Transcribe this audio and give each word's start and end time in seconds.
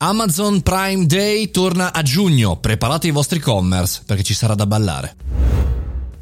Amazon 0.00 0.60
Prime 0.60 1.06
Day 1.06 1.50
torna 1.50 1.92
a 1.92 2.02
giugno, 2.02 2.56
preparate 2.58 3.08
i 3.08 3.10
vostri 3.10 3.40
commerce 3.40 4.02
perché 4.06 4.22
ci 4.22 4.32
sarà 4.32 4.54
da 4.54 4.64
ballare. 4.64 5.16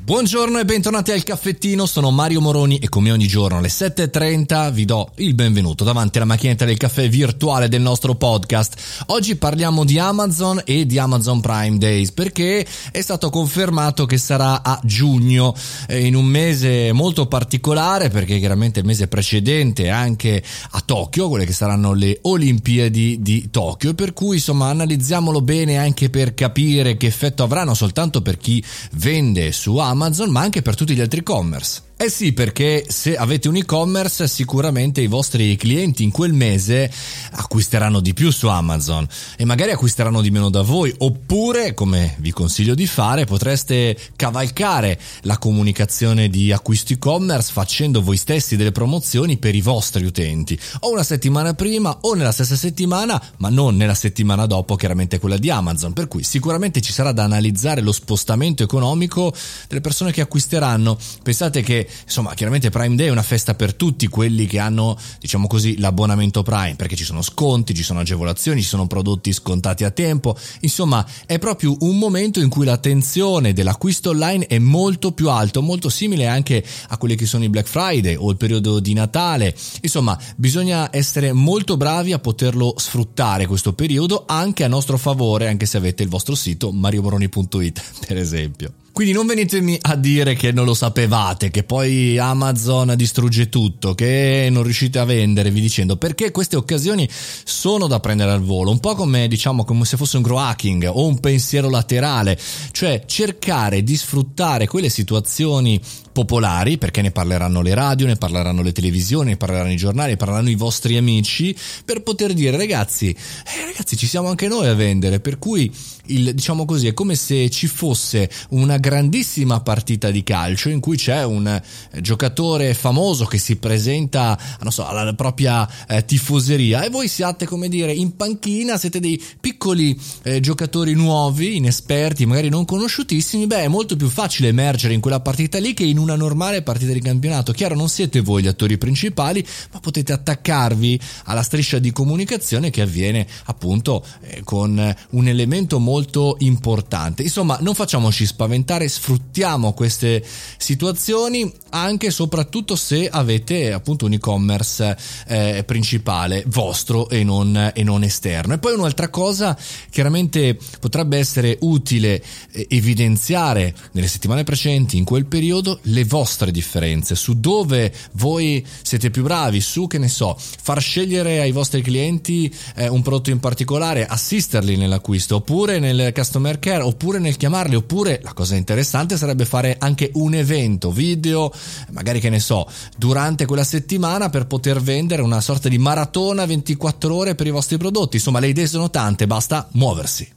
Buongiorno 0.07 0.61
e 0.61 0.65
bentornati 0.65 1.11
al 1.11 1.25
caffettino, 1.25 1.85
sono 1.85 2.13
Mario 2.13 2.41
Moroni 2.41 2.79
e 2.79 2.89
come 2.89 3.11
ogni 3.11 3.27
giorno 3.27 3.59
alle 3.59 3.67
7.30 3.67 4.71
vi 4.71 4.85
do 4.85 5.11
il 5.17 5.35
benvenuto 5.35 5.83
davanti 5.83 6.19
alla 6.19 6.29
macchinetta 6.29 6.65
del 6.65 6.77
caffè 6.77 7.09
virtuale 7.09 7.69
del 7.69 7.81
nostro 7.81 8.15
podcast. 8.15 9.05
Oggi 9.07 9.35
parliamo 9.35 9.85
di 9.85 9.99
Amazon 9.99 10.63
e 10.65 10.87
di 10.87 10.97
Amazon 10.97 11.41
Prime 11.41 11.79
Days 11.79 12.13
perché 12.13 12.65
è 12.93 13.01
stato 13.01 13.31
confermato 13.31 14.07
che 14.07 14.17
sarà 14.17 14.63
a 14.63 14.81
giugno, 14.85 15.53
in 15.89 16.15
un 16.15 16.27
mese 16.27 16.93
molto 16.93 17.27
particolare 17.27 18.09
perché 18.09 18.39
chiaramente 18.39 18.79
il 18.79 18.87
mese 18.87 19.09
precedente 19.09 19.91
anche 19.91 20.41
a 20.71 20.83
Tokyo, 20.87 21.29
quelle 21.29 21.47
che 21.47 21.53
saranno 21.53 21.95
le 21.95 22.21
Olimpiadi 22.23 23.17
di 23.23 23.49
Tokyo, 23.51 23.93
per 23.95 24.13
cui 24.13 24.37
insomma 24.37 24.69
analizziamolo 24.69 25.41
bene 25.41 25.79
anche 25.79 26.11
per 26.11 26.33
capire 26.35 26.97
che 26.97 27.09
effetto 27.09 27.43
avranno 27.43 27.75
soltanto 27.75 28.23
per 28.23 28.37
chi 28.37 28.63
vende 28.93 29.51
su 29.51 29.77
Amazon 29.79 29.95
Amazon 29.97 30.31
ma 30.31 30.43
anche 30.43 30.61
per 30.61 30.75
tutti 30.75 30.95
gli 30.95 31.01
altri 31.01 31.21
e-commerce. 31.21 31.86
Eh 31.99 32.11
sì, 32.11 32.35
perché 32.35 32.85
se 32.89 33.17
avete 33.17 33.49
un 33.49 33.57
e-commerce 33.57 34.29
sicuramente 34.29 35.01
i 35.01 35.07
vostri 35.07 35.57
clienti 35.57 36.03
in 36.03 36.11
quel 36.11 36.35
mese 36.35 36.93
acquisteranno 37.31 38.01
di 38.01 38.13
più 38.13 38.31
su 38.31 38.49
Amazon 38.49 39.09
e 39.35 39.47
magari 39.47 39.71
acquisteranno 39.71 40.21
di 40.21 40.31
meno 40.31 40.51
da 40.51 40.61
voi. 40.61 40.95
Oppure, 40.99 41.73
come 41.73 42.15
vi 42.19 42.33
consiglio 42.33 42.75
di 42.75 42.87
fare, 42.87 43.25
potreste 43.25 43.97
cavalcare 44.15 45.01
la 45.23 45.39
comunicazione 45.39 46.29
di 46.29 46.53
acquisto 46.53 46.93
e-commerce 46.93 47.51
facendo 47.51 48.03
voi 48.03 48.19
stessi 48.19 48.57
delle 48.57 48.73
promozioni 48.73 49.39
per 49.39 49.55
i 49.55 49.63
vostri 49.63 50.05
utenti. 50.05 50.59
O 50.81 50.93
una 50.93 51.03
settimana 51.03 51.55
prima 51.55 51.97
o 52.03 52.13
nella 52.13 52.33
stessa 52.33 52.57
settimana, 52.57 53.21
ma 53.39 53.49
non 53.49 53.75
nella 53.75 53.95
settimana 53.95 54.45
dopo, 54.45 54.77
chiaramente 54.77 55.19
quella 55.19 55.39
di 55.39 55.49
Amazon, 55.49 55.95
per 55.95 56.09
cui 56.09 56.23
sicuramente 56.25 56.83
ci 56.83 56.93
sarà 56.93 57.13
da 57.13 57.25
analizzare 57.25 57.81
lo 57.81 57.93
spostamento 57.93 58.63
economico 58.63 59.35
delle 59.67 59.81
persone 59.81 60.13
che 60.13 60.21
acquisteranno. 60.21 60.99
Pensate 61.23 61.63
che 61.63 61.85
insomma 62.05 62.35
chiaramente 62.35 62.71
Prime 62.71 62.95
Day 62.97 63.07
è 63.07 63.11
una 63.11 63.23
festa 63.23 63.55
per 63.55 63.75
tutti 63.75 64.07
quelli 64.09 64.47
che 64.47 64.59
hanno 64.59 64.97
diciamo 65.19 65.47
così 65.47 65.79
l'abbonamento 65.79 66.43
Prime 66.43 66.75
perché 66.77 66.97
ci 66.97 67.05
sono 67.05 67.23
sconti, 67.23 67.75
ci 67.75 67.83
sono 67.83 68.01
agevolazioni, 68.01 68.63
ci 68.63 68.69
sono 68.69 68.87
prodotti 68.87 69.33
scontati 69.33 69.85
a 69.85 69.91
tempo, 69.91 70.37
insomma 70.61 71.05
è 71.27 71.39
proprio 71.39 71.77
un 71.81 71.99
momento 71.99 72.41
in 72.41 72.49
cui 72.49 72.65
l'attenzione 72.65 73.53
dell'acquisto 73.53 74.11
online 74.11 74.47
è 74.47 74.59
molto 74.59 75.13
più 75.13 75.29
alto, 75.31 75.63
molto 75.63 75.89
simile 75.89 76.27
anche 76.27 76.65
a 76.89 76.97
quelli 76.99 77.17
che 77.17 77.27
sono 77.27 77.45
i 77.45 77.49
Black 77.49 77.69
Friday 77.69 78.15
o 78.15 78.31
il 78.31 78.37
periodo 78.37 78.81
di 78.81 78.93
Natale, 78.93 79.55
insomma 79.83 80.19
bisogna 80.37 80.89
essere 80.93 81.33
molto 81.33 81.77
bravi 81.77 82.13
a 82.13 82.19
poterlo 82.19 82.75
sfruttare 82.77 83.47
questo 83.47 83.73
periodo 83.73 84.25
anche 84.27 84.65
a 84.65 84.69
nostro 84.69 84.97
favore 84.97 85.49
anche 85.49 85.67
se 85.67 85.77
avete 85.77 86.03
il 86.03 86.09
vostro 86.09 86.35
sito 86.35 86.73
mariomoroni.it 86.73 87.83
per 88.07 88.17
esempio. 88.17 88.73
Quindi 88.97 89.13
non 89.13 89.27
venitemi 89.27 89.77
a 89.79 89.95
dire 89.95 90.35
che 90.35 90.53
non 90.53 90.65
lo 90.65 90.73
sapevate, 90.73 91.51
che 91.51 91.65
poi 91.65 92.17
Amazon 92.17 92.95
distrugge 92.97 93.51
tutto, 93.51 93.95
che 93.95 94.49
non 94.51 94.63
riuscite 94.63 94.99
a 94.99 95.05
vendere, 95.05 95.51
vi 95.51 95.61
dicendo, 95.61 95.99
perché 95.99 96.31
queste 96.31 96.57
occasioni 96.57 97.07
sono 97.45 97.89
da 97.89 98.01
prendere 98.01 98.31
al 98.31 98.41
volo, 98.41 98.71
un 98.71 98.81
po' 98.81 98.95
come 98.95 99.29
diciamo 99.29 99.67
come 99.67 99.85
se 99.85 99.99
fosse 99.99 100.17
un 100.17 100.23
grow 100.23 100.39
hacking 100.39 100.91
o 100.91 101.07
un 101.07 101.21
pensiero 101.21 101.69
laterale, 101.69 102.41
cioè 102.71 103.03
cercare 103.05 103.83
di 103.83 103.99
sfruttare 103.99 104.67
quelle 104.67 104.89
situazioni 104.89 105.79
popolari, 106.17 106.79
perché 106.79 107.03
ne 107.03 107.11
parleranno 107.11 107.61
le 107.61 107.75
radio, 107.75 108.07
ne 108.07 108.17
parleranno 108.17 108.63
le 108.63 108.73
televisioni, 108.73 109.33
ne 109.33 109.37
parleranno 109.37 109.73
i 109.73 109.77
giornali, 109.77 110.13
ne 110.13 110.17
parleranno 110.17 110.49
i 110.49 110.55
vostri 110.55 110.97
amici, 110.97 111.55
per 111.85 112.03
poter 112.03 112.33
dire 112.33 112.57
ragazzi, 112.57 113.11
eh, 113.11 113.67
ragazzi 113.67 113.99
ci 113.99 114.07
siamo 114.07 114.31
anche 114.31 114.49
noi 114.49 114.67
a 114.67 114.75
vendere, 114.75 115.21
per 115.21 115.39
cui 115.39 115.71
il, 116.07 116.33
diciamo 116.35 116.65
così 116.65 116.87
è 116.87 116.95
come 116.95 117.17
se 117.17 117.51
ci 117.51 117.67
fosse 117.67 118.31
una 118.51 118.79
grandissima 118.87 119.61
partita 119.61 120.11
di 120.11 120.23
calcio 120.23 120.71
in 120.71 120.81
cui 120.81 120.97
c'è 120.97 121.25
un 121.25 121.47
eh, 121.47 122.01
giocatore 122.01 122.73
famoso 122.73 123.27
che 123.27 123.37
si 123.37 123.57
presenta 123.57 124.39
so, 124.69 124.87
alla 124.87 125.13
propria 125.15 125.69
eh, 125.87 126.05
tifoseria 126.05 126.83
e 126.83 126.89
voi 126.89 127.09
siate 127.09 127.45
come 127.45 127.69
dire 127.69 127.93
in 127.93 128.17
panchina, 128.17 128.79
siete 128.79 129.01
dei 129.01 129.23
piccoli 129.39 129.99
eh, 130.23 130.41
giocatori 130.41 130.95
nuovi, 130.95 131.57
inesperti, 131.57 132.25
magari 132.25 132.49
non 132.49 132.65
conosciutissimi, 132.65 133.47
beh 133.47 133.65
è 133.65 133.69
molto 133.69 133.97
più 133.97 134.09
facile 134.09 134.49
emergere 134.49 134.95
in 134.95 135.01
quella 135.01 135.21
partita 135.21 135.59
lì 135.59 135.75
che 135.75 135.85
in 135.85 135.99
un 135.99 136.07
una 136.07 136.15
normale 136.15 136.63
partita 136.63 136.93
di 136.93 137.01
campionato. 137.01 137.53
Chiaro, 137.53 137.75
non 137.75 137.89
siete 137.89 138.21
voi 138.21 138.43
gli 138.43 138.47
attori 138.47 138.79
principali, 138.79 139.45
ma 139.73 139.81
potete 139.81 140.13
attaccarvi 140.13 141.01
alla 141.25 141.43
striscia 141.43 141.81
di 141.81 141.91
comunicazione 141.91 142.71
che 142.71 142.81
avviene 142.81 143.27
appunto 143.47 144.05
eh, 144.21 144.43
con 144.45 144.97
un 145.11 145.29
elemento 145.29 145.81
molto 145.81 146.37
importante. 146.39 147.23
Insomma, 147.23 147.59
non 147.61 147.75
facciamoci 147.75 148.25
spaventare, 148.25 148.76
sfruttiamo 148.85 149.73
queste 149.73 150.23
situazioni 150.57 151.51
anche 151.71 152.07
e 152.07 152.11
soprattutto 152.11 152.77
se 152.77 153.09
avete 153.09 153.73
appunto 153.73 154.07
un 154.07 154.13
e-commerce 154.13 154.97
eh, 155.27 155.65
principale 155.67 156.45
vostro 156.47 157.09
e 157.09 157.25
non, 157.25 157.73
e 157.75 157.83
non 157.83 158.03
esterno. 158.03 158.55
E 158.55 158.59
poi 158.59 158.75
un'altra 158.75 159.09
cosa, 159.09 159.57
chiaramente 159.91 160.59
potrebbe 160.81 161.19
essere 161.19 161.59
utile 161.61 162.23
eh, 162.53 162.67
evidenziare 162.71 163.75
nelle 163.93 164.09
settimane 164.09 164.45
precedenti 164.45 164.97
in 164.97 165.05
quel 165.05 165.27
periodo 165.27 165.79
le 165.83 166.05
vostre 166.05 166.51
differenze, 166.51 167.15
su 167.15 167.39
dove 167.41 167.93
voi 168.13 168.65
siete 168.83 169.11
più 169.11 169.23
bravi, 169.23 169.61
su 169.61 169.87
che 169.87 169.99
ne 169.99 170.09
so, 170.09 170.37
far 170.39 170.81
scegliere 170.81 171.41
ai 171.41 171.53
vostri 171.53 171.83
clienti 171.83 172.53
eh, 172.75 172.89
un 172.89 173.03
prodotto 173.03 173.31
in 173.31 173.41
particolare, 173.41 174.07
assisterli 174.07 174.77
nell'acquisto, 174.77 175.37
oppure 175.37 175.79
nel 175.79 176.13
customer 176.13 176.59
care, 176.59 176.83
oppure 176.83 177.19
nel 177.19 177.37
chiamarli, 177.37 177.75
oppure 177.77 178.21
la 178.23 178.33
cosa 178.33 178.56
interessante 178.57 179.17
sarebbe 179.17 179.45
fare 179.45 179.77
anche 179.79 180.11
un 180.15 180.35
evento 180.35 180.91
video, 180.91 181.53
magari 181.93 182.21
che 182.21 182.31
ne 182.31 182.41
so, 182.41 182.69
durante 182.97 183.47
quella 183.47 183.65
settimana 183.65 184.31
per 184.31 184.47
poter 184.47 184.81
vendere 184.81 185.23
una 185.23 185.41
sorta 185.41 185.69
di 185.69 185.79
maratona 185.79 186.47
24 186.47 187.15
ore 187.15 187.35
per 187.35 187.47
i 187.47 187.51
vostri 187.51 187.77
prodotti. 187.77 188.17
Insomma, 188.17 188.41
le 188.41 188.49
idee 188.49 188.67
sono 188.67 188.91
tante, 188.91 189.27
basta 189.27 189.69
muoversi. 189.73 190.35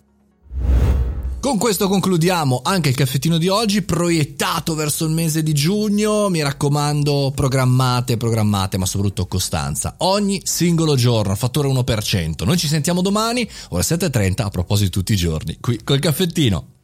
Con 1.40 1.58
questo 1.58 1.88
concludiamo 1.88 2.60
anche 2.66 2.90
il 2.90 2.96
caffettino 2.96 3.38
di 3.38 3.48
oggi, 3.48 3.82
proiettato 3.82 4.76
verso 4.76 5.06
il 5.06 5.12
mese 5.12 5.42
di 5.42 5.54
giugno. 5.54 6.28
Mi 6.28 6.42
raccomando, 6.42 7.32
programmate, 7.34 8.18
programmate, 8.18 8.78
ma 8.78 8.86
soprattutto 8.86 9.26
costanza. 9.26 9.96
Ogni 10.00 10.42
singolo 10.44 10.96
giorno, 10.96 11.34
fattore 11.36 11.70
1%. 11.70 12.44
Noi 12.44 12.58
ci 12.58 12.68
sentiamo 12.68 13.02
domani, 13.02 13.50
ore 13.70 13.84
7.30, 13.84 14.42
a 14.42 14.50
proposito 14.50 14.90
di 14.90 14.92
tutti 14.92 15.14
i 15.14 15.16
giorni, 15.16 15.58
qui 15.62 15.80
col 15.82 16.00
caffettino. 16.00 16.79